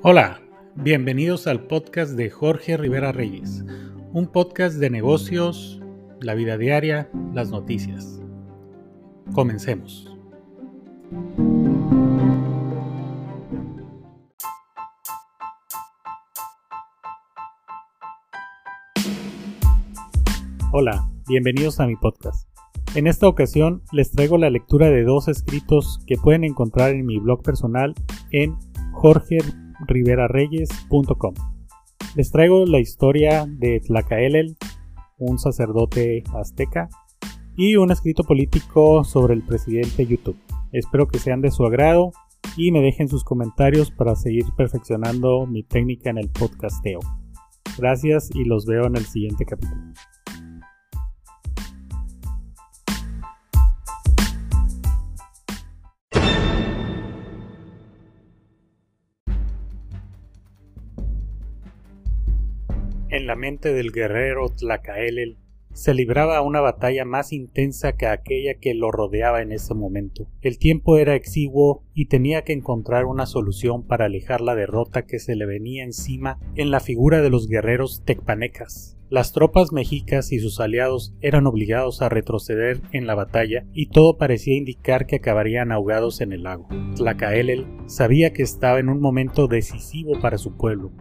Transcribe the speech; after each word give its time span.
Hola, 0.00 0.40
bienvenidos 0.76 1.48
al 1.48 1.66
podcast 1.66 2.12
de 2.12 2.30
Jorge 2.30 2.76
Rivera 2.76 3.10
Reyes, 3.10 3.64
un 4.12 4.28
podcast 4.28 4.76
de 4.76 4.90
negocios, 4.90 5.82
la 6.20 6.34
vida 6.34 6.56
diaria, 6.56 7.10
las 7.34 7.50
noticias. 7.50 8.22
Comencemos. 9.34 10.16
Hola, 20.70 21.10
bienvenidos 21.26 21.80
a 21.80 21.88
mi 21.88 21.96
podcast. 21.96 22.48
En 22.94 23.08
esta 23.08 23.26
ocasión 23.26 23.82
les 23.90 24.12
traigo 24.12 24.38
la 24.38 24.48
lectura 24.48 24.90
de 24.90 25.02
dos 25.02 25.26
escritos 25.26 25.98
que 26.06 26.16
pueden 26.16 26.44
encontrar 26.44 26.90
en 26.90 27.04
mi 27.04 27.18
blog 27.18 27.42
personal 27.42 27.94
en 28.30 28.56
jorgeriverareyes.com. 29.78 31.34
Les 32.16 32.30
traigo 32.30 32.64
la 32.66 32.80
historia 32.80 33.46
de 33.46 33.80
Tlacaelel, 33.80 34.56
un 35.18 35.38
sacerdote 35.38 36.24
azteca, 36.34 36.88
y 37.58 37.74
un 37.74 37.90
escrito 37.90 38.22
político 38.22 39.02
sobre 39.02 39.34
el 39.34 39.42
presidente 39.42 40.06
YouTube. 40.06 40.38
Espero 40.70 41.08
que 41.08 41.18
sean 41.18 41.40
de 41.40 41.50
su 41.50 41.66
agrado 41.66 42.12
y 42.56 42.70
me 42.70 42.80
dejen 42.80 43.08
sus 43.08 43.24
comentarios 43.24 43.90
para 43.90 44.14
seguir 44.14 44.44
perfeccionando 44.56 45.44
mi 45.44 45.64
técnica 45.64 46.08
en 46.08 46.18
el 46.18 46.28
podcasteo. 46.28 47.00
Gracias 47.76 48.30
y 48.32 48.44
los 48.44 48.64
veo 48.64 48.86
en 48.86 48.96
el 48.96 49.06
siguiente 49.06 49.44
capítulo. 49.44 49.92
La 63.28 63.36
mente 63.36 63.74
del 63.74 63.92
guerrero 63.92 64.48
Tlacaelel 64.48 65.36
se 65.74 65.92
libraba 65.92 66.40
una 66.40 66.62
batalla 66.62 67.04
más 67.04 67.30
intensa 67.34 67.92
que 67.92 68.06
aquella 68.06 68.54
que 68.54 68.72
lo 68.72 68.90
rodeaba 68.90 69.42
en 69.42 69.52
ese 69.52 69.74
momento. 69.74 70.26
El 70.40 70.56
tiempo 70.56 70.96
era 70.96 71.14
exiguo 71.14 71.84
y 71.92 72.06
tenía 72.06 72.42
que 72.42 72.54
encontrar 72.54 73.04
una 73.04 73.26
solución 73.26 73.86
para 73.86 74.06
alejar 74.06 74.40
la 74.40 74.54
derrota 74.54 75.04
que 75.04 75.18
se 75.18 75.36
le 75.36 75.44
venía 75.44 75.84
encima 75.84 76.40
en 76.56 76.70
la 76.70 76.80
figura 76.80 77.20
de 77.20 77.28
los 77.28 77.48
guerreros 77.48 78.02
tecpanecas. 78.06 78.96
Las 79.10 79.34
tropas 79.34 79.72
mexicas 79.72 80.32
y 80.32 80.38
sus 80.38 80.58
aliados 80.58 81.14
eran 81.20 81.46
obligados 81.46 82.00
a 82.00 82.08
retroceder 82.08 82.80
en 82.92 83.06
la 83.06 83.14
batalla 83.14 83.66
y 83.74 83.90
todo 83.90 84.16
parecía 84.16 84.56
indicar 84.56 85.06
que 85.06 85.16
acabarían 85.16 85.70
ahogados 85.70 86.22
en 86.22 86.32
el 86.32 86.44
lago. 86.44 86.66
Tlacaelel 86.96 87.66
sabía 87.86 88.32
que 88.32 88.42
estaba 88.42 88.78
en 88.78 88.88
un 88.88 89.00
momento 89.02 89.48
decisivo 89.48 90.18
para 90.20 90.38
su 90.38 90.56
pueblo, 90.56 90.92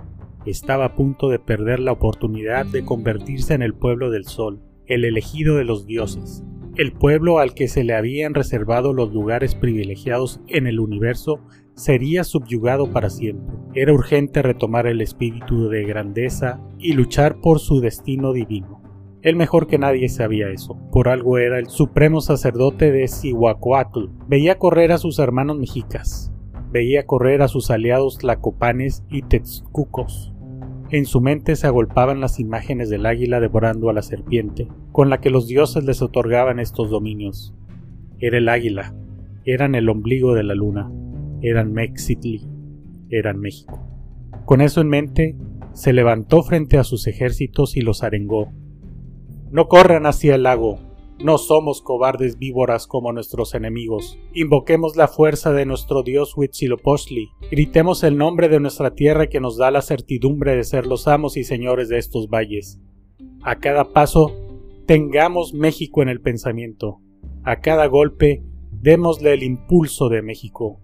estaba 0.49 0.85
a 0.85 0.95
punto 0.95 1.29
de 1.29 1.39
perder 1.39 1.79
la 1.79 1.91
oportunidad 1.91 2.65
de 2.65 2.83
convertirse 2.83 3.53
en 3.53 3.61
el 3.61 3.73
pueblo 3.73 4.09
del 4.09 4.25
sol, 4.25 4.61
el 4.85 5.05
elegido 5.05 5.55
de 5.55 5.65
los 5.65 5.85
dioses, 5.85 6.43
el 6.77 6.91
pueblo 6.91 7.39
al 7.39 7.55
que 7.55 7.67
se 7.67 7.83
le 7.83 7.95
habían 7.95 8.35
reservado 8.35 8.93
los 8.93 9.11
lugares 9.11 9.55
privilegiados 9.55 10.41
en 10.47 10.67
el 10.67 10.79
universo 10.79 11.39
sería 11.73 12.23
subyugado 12.23 12.91
para 12.91 13.09
siempre. 13.09 13.55
Era 13.73 13.93
urgente 13.93 14.43
retomar 14.43 14.85
el 14.85 15.01
espíritu 15.01 15.69
de 15.69 15.85
grandeza 15.85 16.61
y 16.77 16.93
luchar 16.93 17.41
por 17.41 17.59
su 17.59 17.79
destino 17.79 18.31
divino. 18.31 18.81
El 19.23 19.35
mejor 19.35 19.65
que 19.65 19.79
nadie 19.79 20.07
sabía 20.07 20.49
eso, 20.49 20.77
por 20.91 21.09
algo 21.09 21.39
era 21.39 21.57
el 21.57 21.67
supremo 21.67 22.21
sacerdote 22.21 22.91
de 22.91 23.07
Cihuacoatl. 23.07 24.09
Veía 24.27 24.59
correr 24.59 24.91
a 24.91 24.99
sus 24.99 25.17
hermanos 25.17 25.57
mexicas, 25.57 26.31
veía 26.71 27.07
correr 27.07 27.41
a 27.41 27.47
sus 27.47 27.71
aliados 27.71 28.19
tlacopanes 28.19 29.03
y 29.09 29.23
texcucos, 29.23 30.33
en 30.89 31.05
su 31.05 31.21
mente 31.21 31.55
se 31.55 31.67
agolpaban 31.67 32.21
las 32.21 32.39
imágenes 32.39 32.89
del 32.89 33.05
águila 33.05 33.39
devorando 33.39 33.89
a 33.89 33.93
la 33.93 34.01
serpiente, 34.01 34.67
con 34.91 35.09
la 35.09 35.19
que 35.19 35.29
los 35.29 35.47
dioses 35.47 35.83
les 35.83 36.01
otorgaban 36.01 36.59
estos 36.59 36.89
dominios. 36.89 37.53
Era 38.19 38.37
el 38.37 38.47
águila, 38.47 38.95
eran 39.45 39.75
el 39.75 39.89
ombligo 39.89 40.33
de 40.33 40.43
la 40.43 40.55
luna, 40.55 40.91
eran 41.41 41.73
Mexitli, 41.73 42.41
eran 43.09 43.39
México. 43.39 43.85
Con 44.45 44.61
eso 44.61 44.79
en 44.81 44.87
mente, 44.87 45.35
se 45.73 45.93
levantó 45.93 46.41
frente 46.41 46.77
a 46.77 46.83
sus 46.83 47.05
ejércitos 47.07 47.77
y 47.77 47.81
los 47.81 48.03
arengó. 48.03 48.51
No 49.51 49.67
corran 49.67 50.05
hacia 50.05 50.35
el 50.35 50.43
lago, 50.43 50.79
no 51.19 51.39
somos 51.39 51.81
cobardes 51.81 52.37
víboras 52.37 52.85
como 52.85 53.11
nuestros 53.11 53.55
enemigos. 53.55 54.19
Invoquemos 54.33 54.95
la 54.95 55.07
fuerza 55.07 55.51
de 55.51 55.65
nuestro 55.65 56.03
dios 56.03 56.37
Huitzilopochtli. 56.37 57.29
Gritemos 57.49 58.03
el 58.03 58.17
nombre 58.17 58.49
de 58.49 58.59
nuestra 58.59 58.93
tierra 58.93 59.27
que 59.27 59.39
nos 59.39 59.57
da 59.57 59.71
la 59.71 59.81
certidumbre 59.81 60.55
de 60.55 60.63
ser 60.63 60.85
los 60.85 61.07
amos 61.07 61.35
y 61.35 61.43
señores 61.43 61.89
de 61.89 61.97
estos 61.97 62.29
valles. 62.29 62.79
A 63.41 63.55
cada 63.55 63.93
paso, 63.93 64.31
tengamos 64.85 65.53
México 65.53 66.03
en 66.03 66.09
el 66.09 66.21
pensamiento. 66.21 66.99
A 67.43 67.61
cada 67.61 67.87
golpe, 67.87 68.43
démosle 68.71 69.33
el 69.33 69.43
impulso 69.43 70.09
de 70.09 70.21
México. 70.21 70.79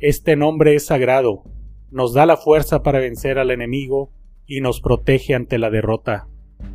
Este 0.00 0.34
nombre 0.34 0.74
es 0.74 0.86
sagrado, 0.86 1.42
nos 1.90 2.14
da 2.14 2.24
la 2.24 2.36
fuerza 2.36 2.82
para 2.82 3.00
vencer 3.00 3.38
al 3.38 3.50
enemigo 3.50 4.12
y 4.46 4.60
nos 4.60 4.80
protege 4.80 5.34
ante 5.34 5.58
la 5.58 5.70
derrota. 5.70 6.28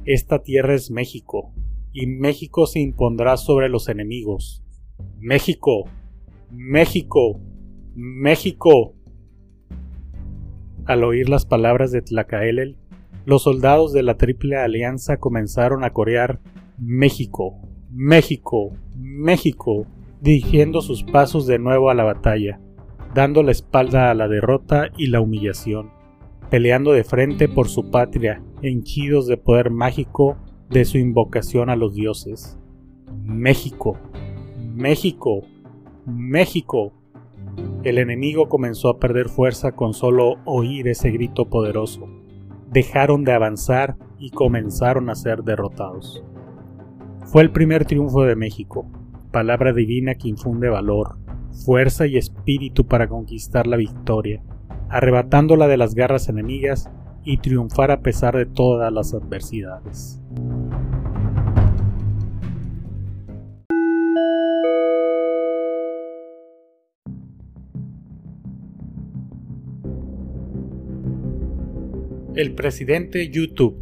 Esta 0.05 0.43
tierra 0.43 0.75
es 0.75 0.91
México 0.91 1.53
y 1.91 2.07
México 2.07 2.67
se 2.67 2.79
impondrá 2.79 3.37
sobre 3.37 3.69
los 3.69 3.89
enemigos. 3.89 4.63
México, 5.19 5.85
México, 6.51 7.39
México. 7.95 8.95
Al 10.85 11.03
oír 11.03 11.29
las 11.29 11.45
palabras 11.45 11.91
de 11.91 12.01
Tlacaelel, 12.01 12.77
los 13.25 13.43
soldados 13.43 13.93
de 13.93 14.03
la 14.03 14.17
Triple 14.17 14.57
Alianza 14.57 15.17
comenzaron 15.17 15.83
a 15.83 15.91
corear 15.91 16.39
México, 16.77 17.59
México, 17.91 18.71
México, 18.95 19.85
dirigiendo 20.21 20.81
sus 20.81 21.03
pasos 21.03 21.45
de 21.45 21.59
nuevo 21.59 21.89
a 21.89 21.93
la 21.93 22.03
batalla, 22.03 22.59
dando 23.13 23.43
la 23.43 23.51
espalda 23.51 24.09
a 24.09 24.13
la 24.13 24.27
derrota 24.27 24.89
y 24.97 25.07
la 25.07 25.21
humillación, 25.21 25.91
peleando 26.49 26.91
de 26.91 27.03
frente 27.03 27.47
por 27.47 27.67
su 27.67 27.91
patria, 27.91 28.41
henchidos 28.61 29.27
de 29.27 29.37
poder 29.37 29.69
mágico 29.69 30.37
de 30.69 30.85
su 30.85 30.97
invocación 30.97 31.69
a 31.69 31.75
los 31.75 31.95
dioses. 31.95 32.57
México, 33.23 33.97
México, 34.75 35.41
México. 36.05 36.93
El 37.83 37.97
enemigo 37.97 38.49
comenzó 38.49 38.89
a 38.89 38.99
perder 38.99 39.29
fuerza 39.29 39.71
con 39.71 39.93
solo 39.93 40.35
oír 40.45 40.87
ese 40.87 41.11
grito 41.11 41.49
poderoso. 41.49 42.07
Dejaron 42.71 43.23
de 43.23 43.33
avanzar 43.33 43.97
y 44.19 44.29
comenzaron 44.29 45.09
a 45.09 45.15
ser 45.15 45.43
derrotados. 45.43 46.23
Fue 47.25 47.41
el 47.41 47.51
primer 47.51 47.85
triunfo 47.85 48.23
de 48.23 48.35
México, 48.35 48.85
palabra 49.31 49.73
divina 49.73 50.15
que 50.15 50.29
infunde 50.29 50.69
valor, 50.69 51.17
fuerza 51.65 52.05
y 52.05 52.17
espíritu 52.17 52.85
para 52.85 53.07
conquistar 53.07 53.67
la 53.67 53.77
victoria, 53.77 54.43
arrebatándola 54.89 55.67
de 55.67 55.77
las 55.77 55.95
garras 55.95 56.29
enemigas 56.29 56.89
y 57.23 57.37
triunfar 57.37 57.91
a 57.91 58.01
pesar 58.01 58.35
de 58.35 58.45
todas 58.45 58.91
las 58.91 59.13
adversidades. 59.13 60.21
El 72.39 72.53
presidente 72.53 73.29
YouTube. 73.29 73.75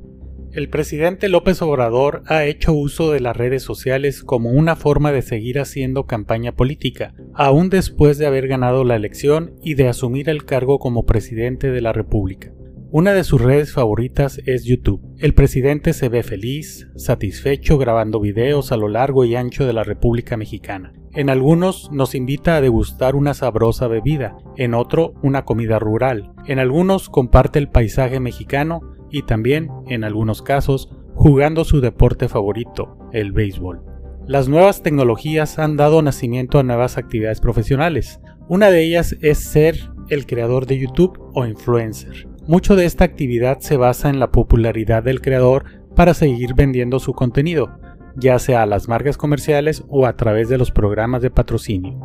El 0.51 0.67
presidente 0.67 1.29
López 1.29 1.61
Obrador 1.61 2.23
ha 2.25 2.43
hecho 2.45 2.73
uso 2.73 3.11
de 3.11 3.19
las 3.19 3.37
redes 3.37 3.61
sociales 3.61 4.23
como 4.23 4.49
una 4.49 4.75
forma 4.75 5.11
de 5.11 5.21
seguir 5.21 5.59
haciendo 5.59 6.07
campaña 6.07 6.53
política, 6.53 7.13
aún 7.35 7.69
después 7.69 8.17
de 8.17 8.25
haber 8.25 8.47
ganado 8.47 8.83
la 8.83 8.95
elección 8.95 9.53
y 9.61 9.75
de 9.75 9.87
asumir 9.87 10.27
el 10.27 10.43
cargo 10.43 10.79
como 10.79 11.05
presidente 11.05 11.69
de 11.69 11.81
la 11.81 11.93
República. 11.93 12.51
Una 12.89 13.13
de 13.13 13.23
sus 13.23 13.39
redes 13.39 13.73
favoritas 13.73 14.41
es 14.47 14.63
YouTube. 14.63 15.03
El 15.19 15.35
presidente 15.35 15.93
se 15.93 16.09
ve 16.09 16.23
feliz, 16.23 16.87
satisfecho 16.95 17.77
grabando 17.77 18.19
videos 18.19 18.71
a 18.71 18.77
lo 18.77 18.87
largo 18.87 19.23
y 19.23 19.35
ancho 19.35 19.67
de 19.67 19.73
la 19.73 19.83
República 19.83 20.35
Mexicana. 20.35 20.96
En 21.17 21.31
algunos 21.31 21.91
nos 21.91 22.13
invita 22.13 22.57
a 22.57 22.61
degustar 22.61 23.15
una 23.15 23.33
sabrosa 23.33 23.87
bebida, 23.87 24.37
en 24.55 24.75
otro 24.75 25.15
una 25.23 25.45
comida 25.45 25.79
rural, 25.79 26.31
en 26.45 26.59
algunos 26.59 27.09
comparte 27.09 27.57
el 27.57 27.69
paisaje 27.69 28.19
mexicano 28.19 28.81
y 29.09 29.23
también, 29.23 29.71
en 29.87 30.03
algunos 30.03 30.43
casos, 30.43 30.91
jugando 31.15 31.63
su 31.63 31.81
deporte 31.81 32.29
favorito, 32.29 32.99
el 33.13 33.31
béisbol. 33.31 33.81
Las 34.27 34.47
nuevas 34.47 34.83
tecnologías 34.83 35.57
han 35.57 35.75
dado 35.75 36.03
nacimiento 36.03 36.59
a 36.59 36.63
nuevas 36.63 36.99
actividades 36.99 37.41
profesionales. 37.41 38.19
Una 38.47 38.69
de 38.69 38.83
ellas 38.83 39.15
es 39.23 39.39
ser 39.39 39.89
el 40.09 40.27
creador 40.27 40.67
de 40.67 40.77
YouTube 40.77 41.19
o 41.33 41.47
influencer. 41.47 42.27
Mucho 42.45 42.75
de 42.75 42.85
esta 42.85 43.05
actividad 43.05 43.57
se 43.59 43.75
basa 43.75 44.09
en 44.09 44.19
la 44.19 44.29
popularidad 44.29 45.01
del 45.01 45.21
creador 45.21 45.65
para 45.95 46.13
seguir 46.13 46.53
vendiendo 46.53 46.99
su 46.99 47.13
contenido, 47.13 47.79
ya 48.17 48.39
sea 48.39 48.63
a 48.63 48.65
las 48.65 48.87
marcas 48.87 49.17
comerciales 49.17 49.83
o 49.87 50.05
a 50.05 50.17
través 50.17 50.49
de 50.49 50.57
los 50.57 50.71
programas 50.71 51.21
de 51.21 51.29
patrocinio. 51.29 51.99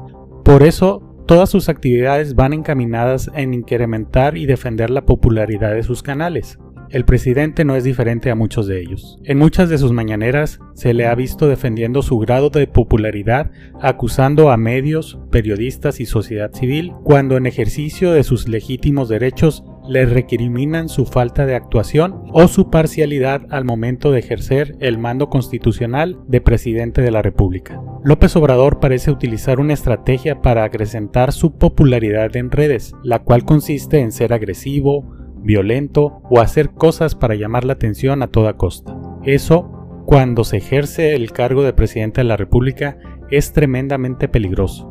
Por 0.44 0.62
eso, 0.62 1.12
Todas 1.26 1.50
sus 1.50 1.68
actividades 1.68 2.34
van 2.34 2.52
encaminadas 2.52 3.30
en 3.34 3.54
incrementar 3.54 4.36
y 4.36 4.46
defender 4.46 4.90
la 4.90 5.06
popularidad 5.06 5.72
de 5.72 5.84
sus 5.84 6.02
canales. 6.02 6.58
El 6.90 7.04
presidente 7.06 7.64
no 7.64 7.74
es 7.74 7.84
diferente 7.84 8.30
a 8.30 8.34
muchos 8.34 8.66
de 8.66 8.80
ellos. 8.80 9.18
En 9.24 9.38
muchas 9.38 9.70
de 9.70 9.78
sus 9.78 9.92
mañaneras 9.92 10.58
se 10.74 10.92
le 10.92 11.06
ha 11.06 11.14
visto 11.14 11.48
defendiendo 11.48 12.02
su 12.02 12.18
grado 12.18 12.50
de 12.50 12.66
popularidad, 12.66 13.50
acusando 13.80 14.50
a 14.50 14.58
medios, 14.58 15.18
periodistas 15.30 16.00
y 16.00 16.06
sociedad 16.06 16.52
civil, 16.52 16.92
cuando 17.02 17.38
en 17.38 17.46
ejercicio 17.46 18.12
de 18.12 18.24
sus 18.24 18.46
legítimos 18.46 19.08
derechos 19.08 19.64
le 19.88 20.06
recriminan 20.06 20.88
su 20.88 21.06
falta 21.06 21.46
de 21.46 21.54
actuación 21.54 22.24
o 22.32 22.48
su 22.48 22.70
parcialidad 22.70 23.42
al 23.50 23.64
momento 23.64 24.12
de 24.12 24.20
ejercer 24.20 24.76
el 24.80 24.98
mando 24.98 25.28
constitucional 25.28 26.18
de 26.28 26.40
presidente 26.40 27.02
de 27.02 27.10
la 27.10 27.22
República. 27.22 27.80
López 28.04 28.34
Obrador 28.36 28.80
parece 28.80 29.10
utilizar 29.10 29.60
una 29.60 29.74
estrategia 29.74 30.40
para 30.40 30.64
acrecentar 30.64 31.32
su 31.32 31.56
popularidad 31.56 32.34
en 32.36 32.50
redes, 32.50 32.94
la 33.02 33.20
cual 33.20 33.44
consiste 33.44 34.00
en 34.00 34.12
ser 34.12 34.32
agresivo, 34.32 35.16
violento 35.42 36.22
o 36.30 36.40
hacer 36.40 36.70
cosas 36.70 37.14
para 37.14 37.34
llamar 37.34 37.64
la 37.64 37.74
atención 37.74 38.22
a 38.22 38.28
toda 38.28 38.56
costa. 38.56 38.96
Eso, 39.24 40.02
cuando 40.06 40.44
se 40.44 40.58
ejerce 40.58 41.14
el 41.14 41.32
cargo 41.32 41.62
de 41.62 41.72
presidente 41.72 42.20
de 42.20 42.28
la 42.28 42.36
República, 42.36 42.98
es 43.30 43.52
tremendamente 43.52 44.28
peligroso. 44.28 44.88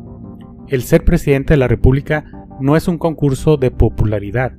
El 0.68 0.82
ser 0.82 1.04
presidente 1.04 1.54
de 1.54 1.58
la 1.58 1.68
República 1.68 2.24
no 2.60 2.76
es 2.76 2.88
un 2.88 2.98
concurso 2.98 3.56
de 3.56 3.70
popularidad, 3.70 4.52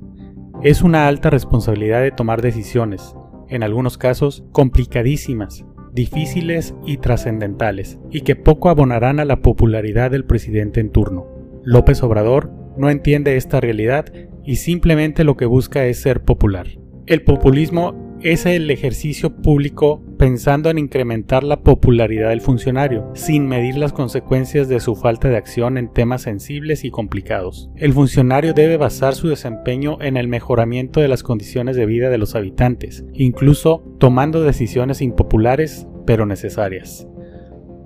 es 0.64 0.80
una 0.80 1.06
alta 1.08 1.28
responsabilidad 1.28 2.00
de 2.00 2.10
tomar 2.10 2.40
decisiones, 2.40 3.14
en 3.50 3.62
algunos 3.62 3.98
casos 3.98 4.44
complicadísimas, 4.50 5.66
difíciles 5.92 6.74
y 6.86 6.96
trascendentales, 6.96 7.98
y 8.10 8.22
que 8.22 8.34
poco 8.34 8.70
abonarán 8.70 9.20
a 9.20 9.26
la 9.26 9.42
popularidad 9.42 10.10
del 10.10 10.24
presidente 10.24 10.80
en 10.80 10.90
turno. 10.90 11.26
López 11.64 12.02
Obrador 12.02 12.50
no 12.78 12.88
entiende 12.88 13.36
esta 13.36 13.60
realidad 13.60 14.06
y 14.42 14.56
simplemente 14.56 15.22
lo 15.22 15.36
que 15.36 15.44
busca 15.44 15.84
es 15.84 16.00
ser 16.00 16.22
popular. 16.22 16.66
El 17.04 17.22
populismo 17.24 18.13
es 18.24 18.46
el 18.46 18.70
ejercicio 18.70 19.36
público 19.36 20.02
pensando 20.18 20.70
en 20.70 20.78
incrementar 20.78 21.44
la 21.44 21.60
popularidad 21.60 22.30
del 22.30 22.40
funcionario, 22.40 23.10
sin 23.14 23.46
medir 23.46 23.76
las 23.76 23.92
consecuencias 23.92 24.66
de 24.66 24.80
su 24.80 24.94
falta 24.96 25.28
de 25.28 25.36
acción 25.36 25.76
en 25.76 25.92
temas 25.92 26.22
sensibles 26.22 26.84
y 26.84 26.90
complicados. 26.90 27.68
El 27.76 27.92
funcionario 27.92 28.54
debe 28.54 28.78
basar 28.78 29.14
su 29.14 29.28
desempeño 29.28 29.98
en 30.00 30.16
el 30.16 30.26
mejoramiento 30.26 31.00
de 31.00 31.08
las 31.08 31.22
condiciones 31.22 31.76
de 31.76 31.84
vida 31.84 32.08
de 32.08 32.16
los 32.16 32.34
habitantes, 32.34 33.04
incluso 33.12 33.84
tomando 34.00 34.42
decisiones 34.42 35.02
impopulares 35.02 35.86
pero 36.06 36.24
necesarias. 36.24 37.06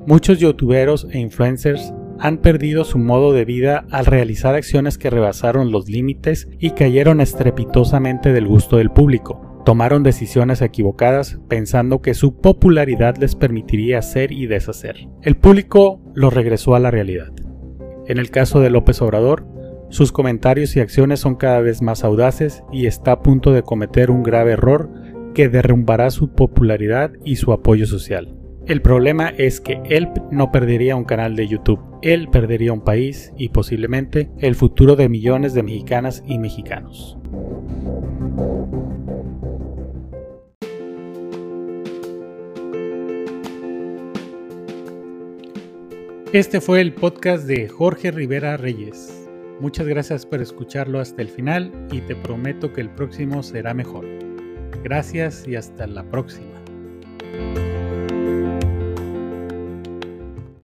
Muchos 0.07 0.39
youtuberos 0.39 1.09
e 1.11 1.19
influencers 1.19 1.93
han 2.21 2.39
perdido 2.39 2.85
su 2.85 2.99
modo 2.99 3.33
de 3.33 3.45
vida 3.45 3.87
al 3.91 4.07
realizar 4.07 4.55
acciones 4.55 4.99
que 4.99 5.11
rebasaron 5.11 5.73
los 5.73 5.89
límites 5.89 6.49
y 6.61 6.71
cayeron 6.71 7.21
estrepitosamente 7.21 8.33
del 8.33 8.47
gusto 8.47 8.77
del 8.77 8.91
público. 8.91 9.48
Tomaron 9.69 10.03
decisiones 10.03 10.63
equivocadas 10.63 11.39
pensando 11.47 12.01
que 12.01 12.15
su 12.15 12.41
popularidad 12.41 13.19
les 13.19 13.35
permitiría 13.35 13.99
hacer 13.99 14.33
y 14.33 14.47
deshacer. 14.47 14.97
El 15.21 15.37
público 15.37 16.01
lo 16.15 16.31
regresó 16.31 16.75
a 16.75 16.79
la 16.79 16.91
realidad. 16.91 17.33
En 18.07 18.17
el 18.17 18.31
caso 18.31 18.61
de 18.61 18.71
López 18.71 19.03
Obrador, 19.03 19.47
sus 19.91 20.11
comentarios 20.11 20.75
y 20.75 20.81
acciones 20.81 21.21
son 21.21 21.35
cada 21.35 21.61
vez 21.61 21.83
más 21.83 22.03
audaces 22.03 22.65
y 22.73 22.87
está 22.87 23.13
a 23.13 23.21
punto 23.21 23.53
de 23.53 23.63
cometer 23.63 24.11
un 24.11 24.23
grave 24.23 24.53
error 24.53 24.89
que 25.35 25.51
derrumbará 25.51 26.11
su 26.11 26.33
popularidad 26.33 27.13
y 27.23 27.37
su 27.37 27.53
apoyo 27.53 27.85
social. 27.85 28.35
El 28.65 28.81
problema 28.81 29.29
es 29.37 29.61
que 29.61 29.83
él 29.85 30.09
no 30.31 30.51
perdería 30.51 30.97
un 30.97 31.05
canal 31.05 31.37
de 31.37 31.47
YouTube, 31.47 31.81
él 32.01 32.29
perdería 32.31 32.73
un 32.73 32.85
país 32.85 33.35
y 33.37 33.51
posiblemente 33.51 34.31
el 34.39 34.55
futuro 34.55 34.97
de 34.97 35.11
millones 35.11 35.53
de 35.53 35.63
mexicanas 35.63 36.25
y 36.27 36.39
mexicanos. 36.39 37.19
Este 46.35 46.61
fue 46.61 46.83
el 46.83 46.93
podcast 46.93 47.47
de 47.47 47.71
Jorge 47.71 48.11
Rivera 48.11 48.59
Reyes. 48.59 49.27
Muchas 49.61 49.87
gracias 49.87 50.27
por 50.27 50.43
escucharlo 50.43 51.01
hasta 51.01 51.23
el 51.23 51.29
final 51.29 51.73
y 51.91 52.03
te 52.03 52.15
prometo 52.15 52.71
que 52.71 52.83
el 52.83 52.91
próximo 52.91 53.43
será 53.43 53.73
mejor. 53.73 54.05
Gracias 54.85 55.49
y 55.49 55.57
hasta 55.57 55.87
la 55.87 56.05
próxima. 56.05 56.53